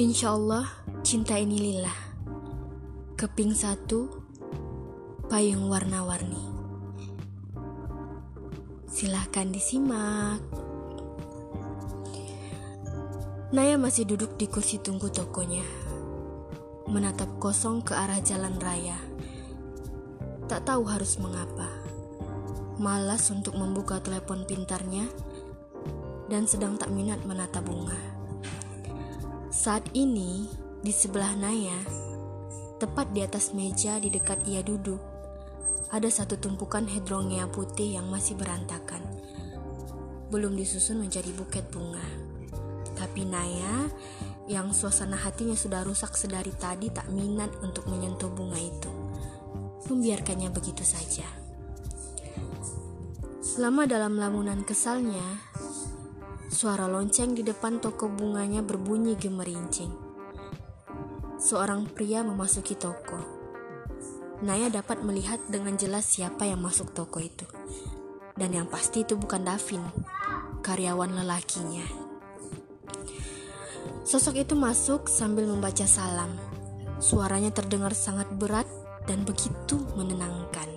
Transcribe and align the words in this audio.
Insya 0.00 0.32
Allah, 0.32 0.64
cinta 1.04 1.36
ini 1.36 1.60
lillah. 1.60 2.00
Keping 3.20 3.52
satu, 3.52 4.08
payung 5.28 5.68
warna-warni. 5.68 6.40
Silahkan 8.88 9.52
disimak. 9.52 10.40
Naya 13.52 13.76
masih 13.76 14.08
duduk 14.08 14.40
di 14.40 14.48
kursi 14.48 14.80
tunggu 14.80 15.12
tokonya, 15.12 15.68
menatap 16.88 17.36
kosong 17.36 17.84
ke 17.84 17.92
arah 17.92 18.24
jalan 18.24 18.56
raya. 18.56 18.96
Tak 20.48 20.64
tahu 20.64 20.88
harus 20.88 21.20
mengapa. 21.20 21.68
Malas 22.80 23.28
untuk 23.28 23.52
membuka 23.52 24.00
telepon 24.00 24.48
pintarnya 24.48 25.04
dan 26.32 26.48
sedang 26.48 26.80
tak 26.80 26.88
minat 26.88 27.20
menata 27.28 27.60
bunga. 27.60 28.09
Saat 29.60 29.92
ini, 29.92 30.48
di 30.80 30.88
sebelah 30.88 31.36
Naya, 31.36 31.76
tepat 32.80 33.12
di 33.12 33.20
atas 33.20 33.52
meja 33.52 34.00
di 34.00 34.08
dekat 34.08 34.48
ia 34.48 34.64
duduk, 34.64 34.96
ada 35.92 36.08
satu 36.08 36.40
tumpukan 36.40 36.88
hedrongea 36.88 37.44
putih 37.44 38.00
yang 38.00 38.08
masih 38.08 38.40
berantakan. 38.40 39.04
Belum 40.32 40.56
disusun 40.56 41.04
menjadi 41.04 41.28
buket 41.36 41.68
bunga. 41.68 42.00
Tapi 42.96 43.28
Naya, 43.28 43.84
yang 44.48 44.72
suasana 44.72 45.20
hatinya 45.20 45.52
sudah 45.52 45.84
rusak 45.84 46.16
sedari 46.16 46.56
tadi 46.56 46.88
tak 46.88 47.12
minat 47.12 47.52
untuk 47.60 47.84
menyentuh 47.84 48.32
bunga 48.32 48.56
itu. 48.56 48.88
Membiarkannya 49.92 50.48
begitu 50.56 50.88
saja. 50.88 51.28
Selama 53.44 53.84
dalam 53.84 54.16
lamunan 54.16 54.64
kesalnya, 54.64 55.49
Suara 56.60 56.84
lonceng 56.84 57.32
di 57.32 57.40
depan 57.40 57.80
toko 57.80 58.04
bunganya 58.12 58.60
berbunyi 58.60 59.16
gemerincing. 59.16 59.88
Seorang 61.40 61.88
pria 61.88 62.20
memasuki 62.20 62.76
toko. 62.76 63.16
Naya 64.44 64.68
dapat 64.68 65.00
melihat 65.00 65.40
dengan 65.48 65.80
jelas 65.80 66.04
siapa 66.04 66.44
yang 66.44 66.60
masuk 66.60 66.92
toko 66.92 67.16
itu. 67.16 67.48
Dan 68.36 68.52
yang 68.52 68.68
pasti 68.68 69.08
itu 69.08 69.16
bukan 69.16 69.40
Davin, 69.40 69.80
karyawan 70.60 71.24
lelakinya. 71.24 71.88
Sosok 74.04 74.44
itu 74.44 74.52
masuk 74.52 75.08
sambil 75.08 75.48
membaca 75.48 75.88
salam. 75.88 76.36
Suaranya 77.00 77.56
terdengar 77.56 77.96
sangat 77.96 78.28
berat 78.36 78.68
dan 79.08 79.24
begitu 79.24 79.80
menenangkan. 79.96 80.68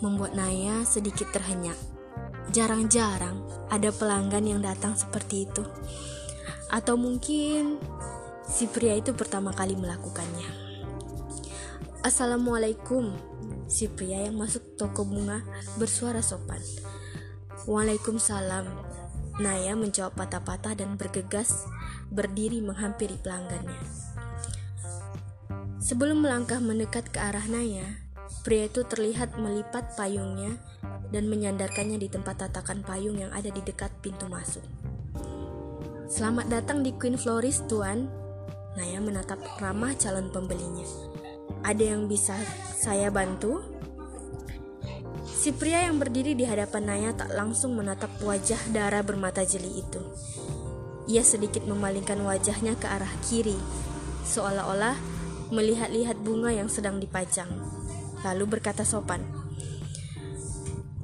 Membuat 0.00 0.32
Naya 0.32 0.80
sedikit 0.88 1.28
terhenyak 1.36 1.76
jarang-jarang 2.56 3.44
ada 3.68 3.92
pelanggan 3.92 4.48
yang 4.48 4.64
datang 4.64 4.96
seperti 4.96 5.44
itu. 5.44 5.60
Atau 6.72 6.96
mungkin 6.96 7.76
si 8.48 8.64
pria 8.64 8.96
itu 8.96 9.12
pertama 9.12 9.52
kali 9.52 9.76
melakukannya. 9.76 10.48
Assalamualaikum. 12.00 13.12
Si 13.68 13.92
pria 13.92 14.24
yang 14.24 14.40
masuk 14.40 14.80
toko 14.80 15.04
bunga 15.04 15.44
bersuara 15.76 16.24
sopan. 16.24 16.64
Waalaikumsalam. 17.68 18.64
Naya 19.36 19.76
menjawab 19.76 20.16
patah-patah 20.16 20.80
dan 20.80 20.96
bergegas 20.96 21.68
berdiri 22.08 22.64
menghampiri 22.64 23.20
pelanggannya. 23.20 23.84
Sebelum 25.76 26.24
melangkah 26.24 26.56
mendekat 26.56 27.12
ke 27.12 27.20
arah 27.20 27.44
Naya, 27.52 27.84
pria 28.40 28.64
itu 28.64 28.80
terlihat 28.88 29.36
melipat 29.36 29.92
payungnya 29.92 30.56
dan 31.10 31.30
menyandarkannya 31.30 31.98
di 32.00 32.08
tempat 32.10 32.46
tatakan 32.46 32.82
payung 32.82 33.18
yang 33.20 33.30
ada 33.30 33.50
di 33.50 33.62
dekat 33.62 33.90
pintu 34.02 34.26
masuk. 34.26 34.62
Selamat 36.06 36.46
datang 36.46 36.86
di 36.86 36.94
Queen 36.94 37.18
Floris, 37.18 37.66
Tuan. 37.66 38.06
Naya 38.78 39.02
menatap 39.02 39.42
ramah 39.58 39.96
calon 39.98 40.30
pembelinya. 40.30 40.86
Ada 41.66 41.96
yang 41.96 42.06
bisa 42.06 42.36
saya 42.76 43.10
bantu? 43.10 43.64
Si 45.26 45.50
pria 45.50 45.86
yang 45.86 45.98
berdiri 45.98 46.38
di 46.38 46.46
hadapan 46.46 46.82
Naya 46.86 47.10
tak 47.14 47.34
langsung 47.34 47.74
menatap 47.74 48.10
wajah 48.22 48.58
darah 48.70 49.02
bermata 49.02 49.42
jeli 49.42 49.82
itu. 49.82 50.02
Ia 51.06 51.22
sedikit 51.22 51.62
memalingkan 51.66 52.18
wajahnya 52.22 52.74
ke 52.78 52.86
arah 52.86 53.10
kiri, 53.26 53.58
seolah-olah 54.26 54.98
melihat-lihat 55.54 56.18
bunga 56.18 56.50
yang 56.50 56.66
sedang 56.66 56.98
dipajang. 56.98 57.50
Lalu 58.26 58.58
berkata 58.58 58.82
sopan, 58.82 59.22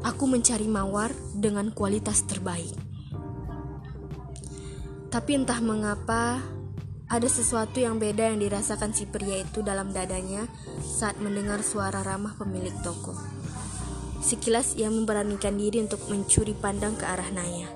Aku 0.03 0.27
mencari 0.27 0.67
mawar 0.67 1.15
dengan 1.31 1.71
kualitas 1.71 2.27
terbaik. 2.27 2.75
Tapi 5.13 5.31
entah 5.39 5.63
mengapa, 5.63 6.43
ada 7.13 7.29
sesuatu 7.29 7.77
yang 7.79 8.01
beda 8.01 8.33
yang 8.33 8.41
dirasakan 8.41 8.97
si 8.97 9.05
pria 9.05 9.45
itu 9.45 9.61
dalam 9.61 9.93
dadanya 9.93 10.49
saat 10.81 11.21
mendengar 11.21 11.61
suara 11.61 12.01
ramah 12.01 12.33
pemilik 12.35 12.73
toko. 12.81 13.12
Sekilas 14.25 14.73
ia 14.81 14.89
memberanikan 14.89 15.55
diri 15.61 15.85
untuk 15.85 16.09
mencuri 16.09 16.57
pandang 16.57 16.97
ke 16.97 17.05
arah 17.05 17.29
Naya. 17.29 17.69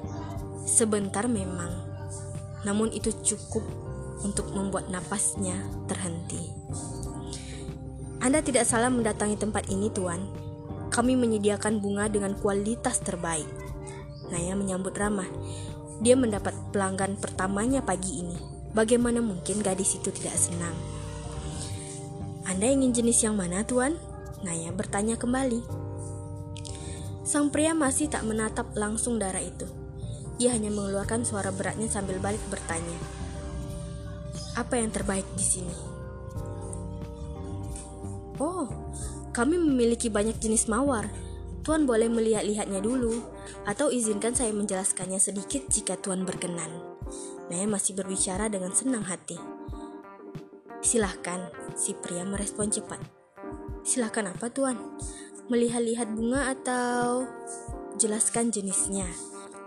Sebentar 0.65 1.28
memang, 1.28 1.69
namun 2.65 2.88
itu 2.91 3.12
cukup 3.20 3.62
untuk 4.25 4.50
membuat 4.56 4.88
napasnya 4.88 5.60
terhenti. 5.86 6.50
Anda 8.25 8.41
tidak 8.41 8.65
salah 8.65 8.88
mendatangi 8.88 9.36
tempat 9.36 9.69
ini, 9.69 9.92
Tuan. 9.92 10.45
Kami 10.88 11.19
menyediakan 11.19 11.82
bunga 11.82 12.06
dengan 12.06 12.34
kualitas 12.38 13.02
terbaik. 13.02 13.48
Naya 14.30 14.58
menyambut 14.58 14.94
ramah. 14.97 15.28
Dia 16.02 16.19
mendapat 16.19 16.52
pelanggan 16.74 17.16
pertamanya 17.16 17.80
pagi 17.80 18.20
ini. 18.24 18.36
Bagaimana 18.76 19.24
mungkin 19.24 19.64
gadis 19.64 19.97
itu 19.97 20.12
tidak 20.12 20.36
senang? 20.36 20.76
Anda 22.47 22.69
ingin 22.70 22.92
jenis 22.92 23.24
yang 23.24 23.34
mana, 23.34 23.64
Tuan? 23.64 23.97
Naya 24.44 24.70
bertanya 24.70 25.16
kembali. 25.16 25.64
Sang 27.26 27.50
pria 27.50 27.74
masih 27.74 28.06
tak 28.06 28.22
menatap 28.22 28.70
langsung 28.78 29.18
darah 29.18 29.42
itu. 29.42 29.66
Ia 30.38 30.54
hanya 30.54 30.70
mengeluarkan 30.70 31.24
suara 31.24 31.50
beratnya 31.50 31.88
sambil 31.88 32.20
balik 32.20 32.44
bertanya. 32.53 32.94
Apa 34.54 34.78
yang 34.78 34.92
terbaik 34.92 35.26
di 35.34 35.42
sini? 35.42 35.76
Oh, 38.36 38.68
kami 39.36 39.60
memiliki 39.60 40.08
banyak 40.08 40.41
jenis 40.41 40.64
mawar. 40.64 41.12
Tuan 41.60 41.84
boleh 41.84 42.08
melihat-lihatnya 42.08 42.80
dulu, 42.80 43.20
atau 43.69 43.92
izinkan 43.92 44.32
saya 44.32 44.48
menjelaskannya 44.56 45.20
sedikit 45.20 45.69
jika 45.69 46.00
Tuan 46.00 46.24
berkenan. 46.24 46.72
Naya 47.52 47.69
masih 47.69 47.92
berbicara 47.92 48.48
dengan 48.48 48.72
senang 48.72 49.04
hati. 49.04 49.36
Silahkan, 50.80 51.52
si 51.76 51.92
pria 51.92 52.24
merespon 52.24 52.72
cepat. 52.72 52.97
Silahkan 53.84 54.32
apa 54.32 54.48
Tuan? 54.48 54.80
Melihat-lihat 55.53 56.16
bunga 56.16 56.56
atau 56.56 57.28
jelaskan 58.00 58.48
jenisnya? 58.48 59.04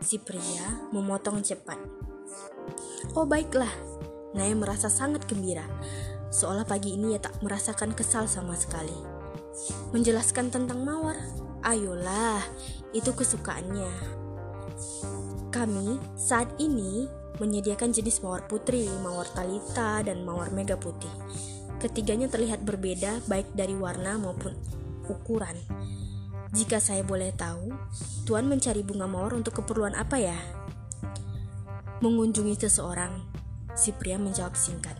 Si 0.02 0.18
pria 0.18 0.90
memotong 0.90 1.46
cepat. 1.46 1.78
Oh 3.14 3.30
baiklah, 3.30 3.72
Naya 4.34 4.58
merasa 4.58 4.90
sangat 4.90 5.30
gembira. 5.30 5.68
Seolah 6.34 6.66
pagi 6.66 6.98
ini 6.98 7.14
ia 7.14 7.22
tak 7.22 7.38
merasakan 7.46 7.94
kesal 7.94 8.26
sama 8.26 8.58
sekali. 8.58 9.19
Menjelaskan 9.92 10.54
tentang 10.54 10.86
mawar, 10.86 11.18
ayolah, 11.64 12.42
itu 12.94 13.12
kesukaannya. 13.14 13.92
Kami 15.50 16.00
saat 16.16 16.48
ini 16.62 17.10
menyediakan 17.42 17.96
jenis 17.96 18.22
mawar 18.22 18.46
putri, 18.46 18.86
mawar 19.02 19.26
talita, 19.32 20.04
dan 20.06 20.22
mawar 20.22 20.54
mega 20.54 20.76
putih. 20.78 21.12
Ketiganya 21.80 22.28
terlihat 22.28 22.68
berbeda 22.68 23.24
baik 23.32 23.56
dari 23.56 23.74
warna 23.74 24.20
maupun 24.20 24.52
ukuran. 25.08 25.56
Jika 26.52 26.82
saya 26.82 27.06
boleh 27.06 27.32
tahu, 27.34 27.72
Tuan 28.30 28.46
mencari 28.46 28.86
bunga 28.86 29.10
mawar 29.10 29.34
untuk 29.34 29.58
keperluan 29.58 29.98
apa 29.98 30.22
ya? 30.22 30.38
Mengunjungi 31.98 32.62
seseorang, 32.62 33.26
si 33.74 33.90
pria 33.90 34.22
menjawab 34.22 34.54
singkat. 34.54 34.94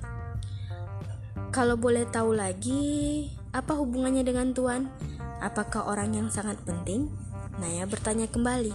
Kalau 1.54 1.78
boleh 1.78 2.10
tahu 2.10 2.34
lagi, 2.34 3.30
apa 3.50 3.74
hubungannya 3.74 4.22
dengan 4.22 4.54
Tuan? 4.54 4.94
Apakah 5.42 5.90
orang 5.90 6.14
yang 6.14 6.28
sangat 6.30 6.62
penting? 6.68 7.10
Naya 7.58 7.90
bertanya 7.90 8.30
kembali. 8.30 8.72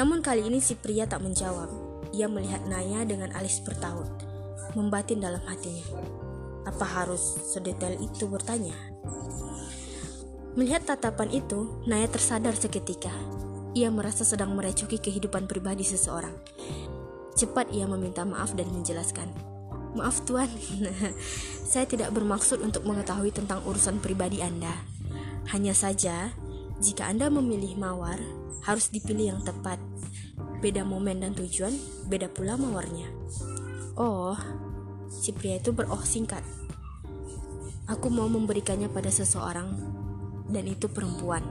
Namun 0.00 0.24
kali 0.24 0.46
ini 0.48 0.58
si 0.58 0.72
pria 0.72 1.04
tak 1.04 1.20
menjawab. 1.20 1.68
Ia 2.16 2.30
melihat 2.30 2.64
Naya 2.64 3.04
dengan 3.04 3.34
alis 3.36 3.60
bertaut, 3.60 4.08
membatin 4.72 5.20
dalam 5.20 5.42
hatinya. 5.44 5.84
Apa 6.64 6.86
harus 6.86 7.20
sedetail 7.52 8.00
itu 8.00 8.24
bertanya? 8.24 8.74
Melihat 10.54 10.86
tatapan 10.86 11.34
itu, 11.34 11.84
Naya 11.84 12.08
tersadar 12.08 12.54
seketika. 12.56 13.12
Ia 13.74 13.90
merasa 13.90 14.22
sedang 14.22 14.54
merecoki 14.54 15.02
kehidupan 15.02 15.50
pribadi 15.50 15.82
seseorang. 15.82 16.32
Cepat 17.34 17.74
ia 17.74 17.84
meminta 17.90 18.22
maaf 18.22 18.54
dan 18.54 18.70
menjelaskan. 18.70 19.53
Maaf 19.94 20.26
tuan, 20.26 20.50
saya 21.70 21.86
tidak 21.86 22.10
bermaksud 22.10 22.58
untuk 22.58 22.82
mengetahui 22.82 23.30
tentang 23.30 23.62
urusan 23.62 24.02
pribadi 24.02 24.42
Anda. 24.42 24.74
Hanya 25.54 25.70
saja, 25.70 26.34
jika 26.82 27.06
Anda 27.06 27.30
memilih 27.30 27.78
mawar, 27.78 28.18
harus 28.66 28.90
dipilih 28.90 29.38
yang 29.38 29.40
tepat. 29.46 29.78
Beda 30.58 30.82
momen 30.82 31.22
dan 31.22 31.32
tujuan, 31.38 31.70
beda 32.10 32.26
pula 32.32 32.58
mawarnya. 32.58 33.06
Oh, 33.94 34.34
si 35.06 35.30
pria 35.30 35.62
itu 35.62 35.70
beroh 35.70 36.02
singkat. 36.02 36.42
Aku 37.86 38.10
mau 38.10 38.26
memberikannya 38.26 38.90
pada 38.90 39.12
seseorang, 39.12 39.70
dan 40.50 40.64
itu 40.66 40.90
perempuan. 40.90 41.44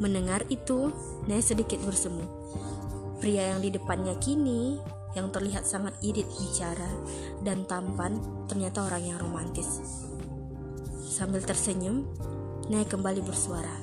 Mendengar 0.00 0.46
itu, 0.48 0.94
Naya 1.26 1.42
sedikit 1.42 1.82
bersemu. 1.84 2.24
Pria 3.18 3.54
yang 3.54 3.60
di 3.60 3.70
depannya 3.74 4.14
kini, 4.22 4.78
yang 5.14 5.30
terlihat 5.30 5.66
sangat 5.66 5.94
irit 6.02 6.26
bicara 6.26 6.90
dan 7.46 7.66
tampan, 7.66 8.18
ternyata 8.50 8.86
orang 8.86 9.14
yang 9.14 9.18
romantis. 9.18 9.80
Sambil 11.06 11.42
tersenyum, 11.42 12.06
Naya 12.66 12.86
kembali 12.86 13.22
bersuara. 13.22 13.74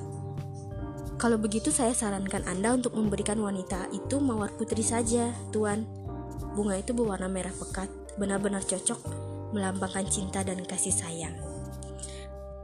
Kalau 1.16 1.38
begitu 1.38 1.70
saya 1.70 1.94
sarankan 1.94 2.42
Anda 2.50 2.74
untuk 2.74 2.98
memberikan 2.98 3.38
wanita 3.38 3.88
itu 3.94 4.18
mawar 4.18 4.50
putri 4.58 4.82
saja, 4.82 5.30
Tuan. 5.54 5.86
Bunga 6.52 6.76
itu 6.76 6.92
berwarna 6.92 7.30
merah 7.30 7.54
pekat, 7.54 7.88
benar-benar 8.18 8.60
cocok 8.66 9.00
melambangkan 9.52 10.08
cinta 10.08 10.40
dan 10.42 10.64
kasih 10.64 10.90
sayang. 10.90 11.36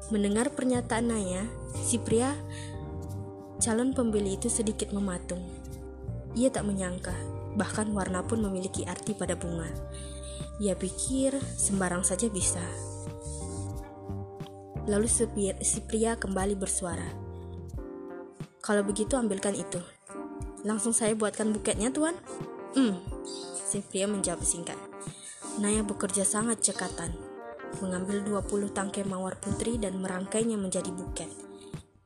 Mendengar 0.08 0.50
pernyataan 0.56 1.06
Naya, 1.12 1.44
si 1.84 2.00
pria 2.00 2.32
calon 3.60 3.92
pembeli 3.92 4.40
itu 4.40 4.48
sedikit 4.48 4.90
mematung. 4.96 5.44
Ia 6.32 6.48
tak 6.48 6.64
menyangka, 6.64 7.12
bahkan 7.58 7.90
warna 7.90 8.22
pun 8.22 8.38
memiliki 8.38 8.86
arti 8.86 9.18
pada 9.18 9.34
bunga. 9.34 9.66
Ia 10.62 10.78
pikir 10.78 11.34
sembarang 11.58 12.06
saja 12.06 12.30
bisa. 12.30 12.62
Lalu 14.86 15.10
si 15.60 15.78
pria 15.82 16.14
kembali 16.14 16.54
bersuara. 16.54 17.10
Kalau 18.62 18.86
begitu 18.86 19.18
ambilkan 19.18 19.58
itu. 19.58 19.82
Langsung 20.62 20.94
saya 20.94 21.12
buatkan 21.18 21.50
buketnya, 21.50 21.90
Tuan. 21.90 22.14
Hmm, 22.72 22.98
si 23.68 23.82
pria 23.84 24.06
menjawab 24.08 24.40
singkat. 24.46 24.78
Naya 25.58 25.82
bekerja 25.82 26.22
sangat 26.22 26.62
cekatan, 26.62 27.10
mengambil 27.82 28.22
20 28.22 28.70
tangkai 28.70 29.02
mawar 29.02 29.36
putri 29.42 29.76
dan 29.76 29.98
merangkainya 29.98 30.54
menjadi 30.54 30.88
buket. 30.94 31.30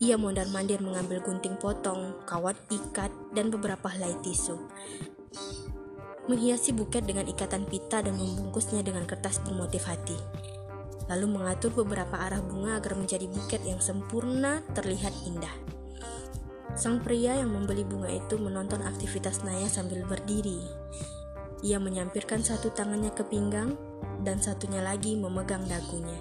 Ia 0.02 0.18
mondar-mandir 0.18 0.82
mengambil 0.82 1.22
gunting 1.22 1.54
potong, 1.62 2.18
kawat 2.26 2.58
ikat, 2.74 3.14
dan 3.30 3.54
beberapa 3.54 3.86
helai 3.86 4.18
tisu. 4.26 4.58
Menghiasi 6.30 6.70
buket 6.70 7.02
dengan 7.02 7.26
ikatan 7.26 7.66
pita 7.66 7.98
dan 7.98 8.14
membungkusnya 8.14 8.86
dengan 8.86 9.02
kertas 9.10 9.42
bermotif 9.42 9.90
hati. 9.90 10.14
Lalu 11.10 11.34
mengatur 11.34 11.74
beberapa 11.74 12.14
arah 12.14 12.38
bunga 12.38 12.78
agar 12.78 12.94
menjadi 12.94 13.26
buket 13.26 13.58
yang 13.66 13.82
sempurna 13.82 14.62
terlihat 14.70 15.10
indah. 15.26 15.50
Sang 16.78 17.02
pria 17.02 17.42
yang 17.42 17.50
membeli 17.50 17.82
bunga 17.82 18.06
itu 18.06 18.38
menonton 18.38 18.86
aktivitas 18.86 19.42
Naya 19.42 19.66
sambil 19.66 20.06
berdiri. 20.06 20.62
Ia 21.66 21.82
menyampirkan 21.82 22.46
satu 22.46 22.70
tangannya 22.70 23.10
ke 23.10 23.26
pinggang 23.26 23.74
dan 24.22 24.38
satunya 24.38 24.78
lagi 24.78 25.18
memegang 25.18 25.66
dagunya. 25.66 26.16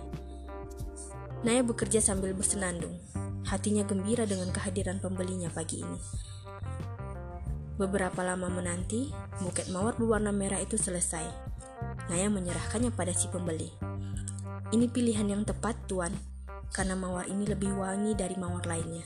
Naya 1.46 1.62
bekerja 1.62 2.02
sambil 2.02 2.34
bersenandung. 2.34 2.98
Hatinya 3.46 3.86
gembira 3.86 4.26
dengan 4.26 4.50
kehadiran 4.50 4.98
pembelinya 4.98 5.54
pagi 5.54 5.86
ini. 5.86 6.00
Beberapa 7.80 8.20
lama 8.24 8.52
menanti, 8.52 9.12
buket 9.40 9.72
mawar 9.72 9.96
berwarna 9.96 10.36
merah 10.36 10.60
itu 10.60 10.76
selesai. 10.76 11.24
Naya 12.12 12.28
menyerahkannya 12.28 12.92
pada 12.92 13.16
si 13.16 13.32
pembeli. 13.32 13.72
Ini 14.72 14.88
pilihan 14.88 15.28
yang 15.28 15.44
tepat, 15.44 15.76
Tuan, 15.88 16.12
karena 16.72 16.96
mawar 16.96 17.28
ini 17.28 17.44
lebih 17.48 17.76
wangi 17.76 18.16
dari 18.16 18.36
mawar 18.40 18.64
lainnya. 18.68 19.04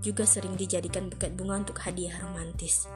Juga 0.00 0.26
sering 0.26 0.56
dijadikan 0.56 1.06
buket 1.12 1.36
bunga 1.36 1.62
untuk 1.62 1.78
hadiah 1.84 2.16
romantis. 2.24 2.88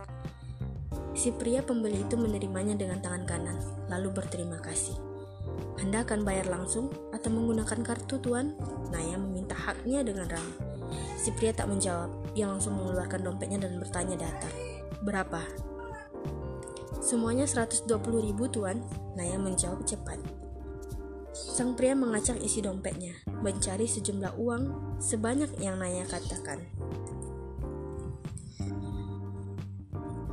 Si 1.17 1.33
pria 1.33 1.65
pembeli 1.65 2.05
itu 2.05 2.17
menerimanya 2.19 2.77
dengan 2.77 3.01
tangan 3.01 3.25
kanan, 3.25 3.57
lalu 3.89 4.13
berterima 4.13 4.61
kasih. 4.61 4.97
Anda 5.81 6.05
akan 6.05 6.25
bayar 6.25 6.49
langsung 6.49 6.93
atau 7.13 7.29
menggunakan 7.33 7.81
kartu, 7.85 8.21
Tuan? 8.21 8.57
Naya 8.93 9.17
meminta 9.17 9.57
haknya 9.57 10.05
dengan 10.05 10.29
ramah. 10.29 10.59
Si 11.17 11.33
pria 11.33 11.53
tak 11.57 11.73
menjawab, 11.73 12.13
ia 12.37 12.49
langsung 12.49 12.77
mengeluarkan 12.77 13.25
dompetnya 13.25 13.65
dan 13.65 13.81
bertanya 13.81 14.17
datar. 14.29 14.53
Berapa? 15.07 15.39
Semuanya 16.99 17.47
120 17.47 17.87
ribu, 18.27 18.51
Tuan. 18.51 18.83
Naya 19.15 19.39
menjawab 19.39 19.87
cepat. 19.87 20.19
Sang 21.31 21.79
pria 21.79 21.95
mengacak 21.95 22.43
isi 22.43 22.59
dompetnya, 22.59 23.15
mencari 23.39 23.87
sejumlah 23.87 24.35
uang 24.35 24.99
sebanyak 24.99 25.63
yang 25.63 25.79
Naya 25.79 26.03
katakan. 26.11 26.59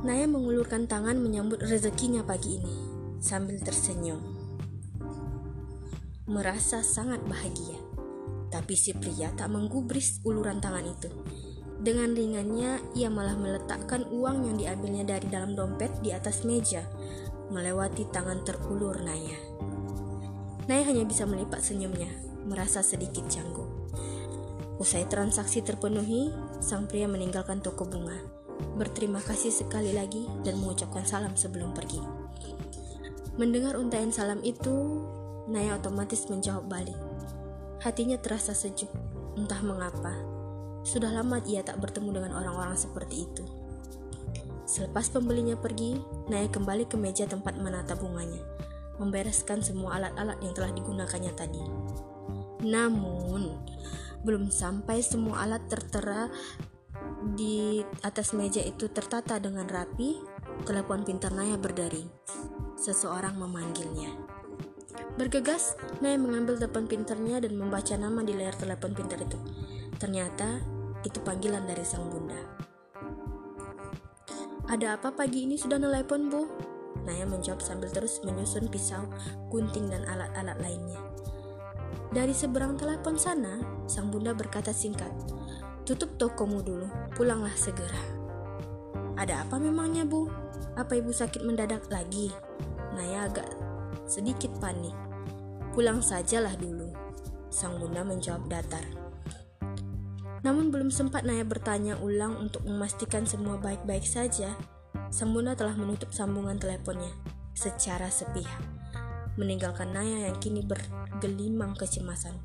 Naya 0.02 0.26
mengulurkan 0.26 0.90
tangan 0.90 1.22
menyambut 1.22 1.62
rezekinya 1.62 2.26
pagi 2.26 2.58
ini 2.58 2.76
sambil 3.22 3.62
tersenyum. 3.62 4.20
Merasa 6.26 6.82
sangat 6.82 7.22
bahagia. 7.30 7.78
Tapi 8.50 8.74
si 8.74 8.90
pria 8.90 9.30
tak 9.38 9.54
menggubris 9.54 10.18
uluran 10.26 10.58
tangan 10.58 10.82
itu. 10.82 11.10
Dengan 11.84 12.16
ringannya, 12.16 12.80
ia 12.96 13.12
malah 13.12 13.36
meletakkan 13.36 14.08
uang 14.08 14.48
yang 14.48 14.56
diambilnya 14.56 15.04
dari 15.04 15.28
dalam 15.28 15.52
dompet 15.52 15.92
di 16.00 16.16
atas 16.16 16.48
meja, 16.48 16.80
melewati 17.52 18.08
tangan 18.08 18.40
terulur 18.40 19.04
Naya. 19.04 19.36
Naya 20.64 20.82
hanya 20.88 21.04
bisa 21.04 21.28
melipat 21.28 21.60
senyumnya, 21.60 22.08
merasa 22.48 22.80
sedikit 22.80 23.28
canggung. 23.28 23.68
Usai 24.80 25.04
transaksi 25.04 25.60
terpenuhi, 25.60 26.32
sang 26.64 26.88
pria 26.88 27.04
meninggalkan 27.04 27.60
toko 27.60 27.84
bunga 27.84 28.44
berterima 28.74 29.22
kasih 29.22 29.50
sekali 29.50 29.94
lagi 29.94 30.26
dan 30.42 30.58
mengucapkan 30.58 31.02
salam 31.06 31.34
sebelum 31.34 31.74
pergi. 31.74 32.02
Mendengar 33.34 33.74
untaian 33.74 34.14
salam 34.14 34.38
itu, 34.46 35.02
Naya 35.50 35.76
otomatis 35.76 36.24
menjawab 36.30 36.70
balik. 36.70 36.96
Hatinya 37.82 38.16
terasa 38.16 38.54
sejuk, 38.56 38.88
entah 39.36 39.60
mengapa. 39.60 40.33
Sudah 40.84 41.10
lama 41.10 41.40
ia 41.48 41.64
tak 41.64 41.80
bertemu 41.80 42.20
dengan 42.20 42.32
orang-orang 42.36 42.76
seperti 42.76 43.24
itu. 43.24 43.44
Selepas 44.64 45.12
pembelinya 45.12 45.56
pergi, 45.56 45.96
Naya 46.28 46.48
kembali 46.48 46.88
ke 46.88 46.96
meja 46.96 47.28
tempat 47.28 47.56
menata 47.56 47.96
bunganya, 47.96 48.40
membereskan 48.96 49.60
semua 49.60 50.00
alat-alat 50.00 50.40
yang 50.40 50.52
telah 50.56 50.72
digunakannya 50.72 51.32
tadi. 51.36 51.62
Namun, 52.64 53.60
belum 54.24 54.48
sampai 54.48 55.04
semua 55.04 55.44
alat 55.44 55.68
tertera 55.68 56.32
di 57.36 57.84
atas 58.00 58.32
meja 58.32 58.64
itu 58.64 58.88
tertata 58.88 59.36
dengan 59.36 59.68
rapi, 59.68 60.16
telepon 60.64 61.04
pintar 61.04 61.32
Naya 61.36 61.60
berdering. 61.60 62.08
Seseorang 62.80 63.36
memanggilnya. 63.36 64.16
Bergegas, 65.20 65.76
Naya 66.00 66.16
mengambil 66.16 66.56
telepon 66.56 66.88
pintarnya 66.88 67.38
dan 67.44 67.52
membaca 67.54 67.94
nama 68.00 68.24
di 68.24 68.32
layar 68.32 68.56
telepon 68.56 68.96
pintar 68.96 69.20
itu. 69.20 69.36
Ternyata 70.00 70.73
itu 71.04 71.20
panggilan 71.20 71.68
dari 71.68 71.84
sang 71.84 72.08
bunda. 72.08 72.40
Ada 74.64 74.96
apa 74.96 75.12
pagi 75.12 75.44
ini 75.44 75.60
sudah 75.60 75.76
nelpon, 75.76 76.32
Bu? 76.32 76.48
Naya 77.04 77.28
menjawab 77.28 77.60
sambil 77.60 77.92
terus 77.92 78.24
menyusun 78.24 78.72
pisau, 78.72 79.04
gunting, 79.52 79.92
dan 79.92 80.08
alat-alat 80.08 80.56
lainnya. 80.64 80.96
Dari 82.08 82.32
seberang 82.32 82.80
telepon 82.80 83.20
sana, 83.20 83.60
sang 83.84 84.08
bunda 84.08 84.32
berkata 84.32 84.72
singkat, 84.72 85.12
Tutup 85.84 86.16
tokomu 86.16 86.64
dulu, 86.64 86.88
pulanglah 87.12 87.52
segera. 87.52 88.00
Ada 89.20 89.44
apa 89.44 89.60
memangnya, 89.60 90.08
Bu? 90.08 90.32
Apa 90.80 90.96
ibu 90.96 91.12
sakit 91.12 91.44
mendadak 91.44 91.84
lagi? 91.92 92.32
Naya 92.96 93.28
agak 93.28 93.52
sedikit 94.08 94.48
panik. 94.64 94.96
Pulang 95.76 96.00
sajalah 96.00 96.56
dulu, 96.56 96.88
sang 97.52 97.76
bunda 97.76 98.00
menjawab 98.00 98.48
datar. 98.48 99.03
Namun 100.44 100.68
belum 100.68 100.92
sempat 100.92 101.24
Naya 101.24 101.40
bertanya 101.42 101.96
ulang 102.04 102.36
untuk 102.36 102.68
memastikan 102.68 103.24
semua 103.24 103.56
baik-baik 103.56 104.04
saja, 104.04 104.52
sang 105.08 105.32
bunda 105.32 105.56
telah 105.56 105.72
menutup 105.72 106.12
sambungan 106.12 106.60
teleponnya 106.60 107.08
secara 107.56 108.12
sepihak, 108.12 108.60
meninggalkan 109.40 109.96
Naya 109.96 110.28
yang 110.28 110.36
kini 110.44 110.60
bergelimang 110.60 111.72
kecemasan. 111.80 112.36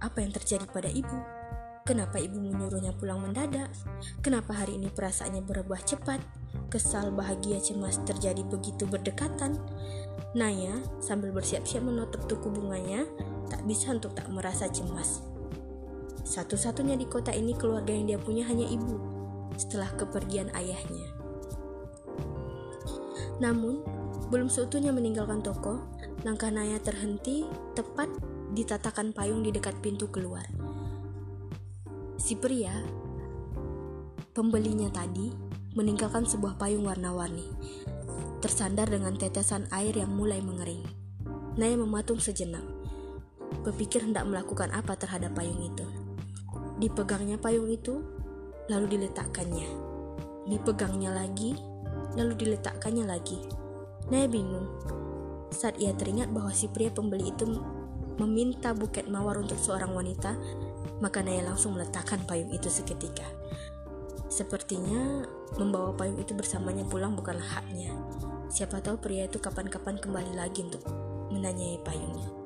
Apa 0.00 0.24
yang 0.24 0.32
terjadi 0.32 0.64
pada 0.64 0.88
ibu? 0.88 1.20
Kenapa 1.84 2.18
ibu 2.18 2.40
menyuruhnya 2.40 2.96
pulang 2.96 3.22
mendadak? 3.22 3.68
Kenapa 4.24 4.56
hari 4.56 4.80
ini 4.80 4.90
perasaannya 4.90 5.44
berubah 5.44 5.78
cepat? 5.84 6.18
Kesal, 6.72 7.14
bahagia, 7.14 7.62
cemas 7.62 8.00
terjadi 8.02 8.42
begitu 8.42 8.88
berdekatan. 8.88 9.60
Naya 10.34 10.82
sambil 10.98 11.30
bersiap-siap 11.30 11.84
menutup 11.84 12.26
tuku 12.26 12.48
bunganya, 12.48 13.06
tak 13.52 13.62
bisa 13.68 13.94
untuk 13.94 14.16
tak 14.18 14.26
merasa 14.32 14.66
cemas. 14.66 15.35
Satu-satunya 16.26 16.98
di 16.98 17.06
kota 17.06 17.30
ini 17.30 17.54
keluarga 17.54 17.94
yang 17.94 18.10
dia 18.10 18.18
punya 18.18 18.42
hanya 18.50 18.66
ibu, 18.66 18.98
setelah 19.54 19.86
kepergian 19.94 20.50
ayahnya. 20.58 21.06
Namun, 23.38 23.86
belum 24.26 24.50
seutuhnya 24.50 24.90
meninggalkan 24.90 25.38
toko, 25.38 25.86
langkah 26.26 26.50
Naya 26.50 26.82
terhenti 26.82 27.46
tepat 27.78 28.10
di 28.50 28.66
tatakan 28.66 29.14
payung 29.14 29.46
di 29.46 29.54
dekat 29.54 29.78
pintu 29.78 30.10
keluar. 30.10 30.42
Si 32.18 32.34
pria, 32.34 32.74
pembelinya 34.34 34.90
tadi, 34.90 35.30
meninggalkan 35.78 36.26
sebuah 36.26 36.58
payung 36.58 36.90
warna-warni, 36.90 37.46
tersandar 38.42 38.90
dengan 38.90 39.14
tetesan 39.14 39.70
air 39.70 39.94
yang 39.94 40.10
mulai 40.10 40.42
mengering. 40.42 40.82
Naya 41.54 41.78
mematung 41.78 42.18
sejenak. 42.18 42.66
Berpikir 43.62 44.02
hendak 44.02 44.26
melakukan 44.26 44.74
apa 44.74 44.98
terhadap 44.98 45.38
payung 45.38 45.62
itu. 45.62 46.05
Dipegangnya 46.76 47.40
payung 47.40 47.72
itu, 47.72 48.04
lalu 48.68 48.98
diletakkannya. 48.98 49.68
Dipegangnya 50.44 51.16
lagi, 51.16 51.56
lalu 52.14 52.36
diletakkannya 52.36 53.04
lagi. 53.08 53.40
Naya 54.12 54.28
bingung. 54.28 54.68
Saat 55.50 55.80
ia 55.80 55.96
teringat 55.96 56.30
bahwa 56.30 56.52
si 56.52 56.68
pria 56.68 56.92
pembeli 56.92 57.32
itu 57.32 57.48
meminta 58.20 58.76
buket 58.76 59.08
mawar 59.08 59.40
untuk 59.40 59.56
seorang 59.56 59.92
wanita, 59.96 60.36
maka 61.00 61.20
Naya 61.24 61.48
langsung 61.48 61.76
meletakkan 61.76 62.20
payung 62.28 62.52
itu 62.52 62.68
seketika. 62.68 63.24
Sepertinya 64.26 65.24
membawa 65.56 65.96
payung 65.96 66.20
itu 66.20 66.36
bersamanya 66.36 66.84
pulang 66.84 67.16
bukanlah 67.16 67.46
haknya. 67.46 67.94
Siapa 68.52 68.84
tahu 68.84 69.00
pria 69.00 69.26
itu 69.26 69.40
kapan-kapan 69.40 69.96
kembali 69.96 70.36
lagi 70.36 70.66
untuk 70.66 70.84
menanyai 71.32 71.80
payungnya. 71.82 72.45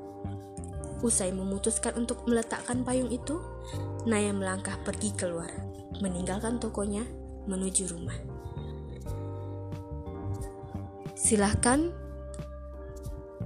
Usai 1.00 1.32
memutuskan 1.32 1.96
untuk 1.96 2.28
meletakkan 2.28 2.84
payung 2.84 3.08
itu, 3.08 3.40
Naya 4.04 4.32
melangkah 4.36 4.76
pergi 4.84 5.16
keluar, 5.16 5.48
meninggalkan 6.00 6.60
tokonya 6.60 7.04
menuju 7.48 7.88
rumah. 7.88 8.16
Silahkan 11.16 11.92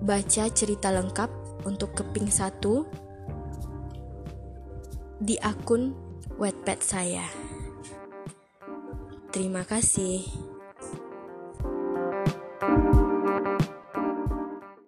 baca 0.03 0.45
cerita 0.51 0.91
lengkap 0.91 1.31
untuk 1.67 1.95
keping 1.95 2.31
satu 2.31 2.87
di 5.23 5.39
akun 5.39 5.95
Wattpad 6.35 6.81
saya. 6.83 7.27
Terima 9.31 9.63
kasih. 9.63 10.54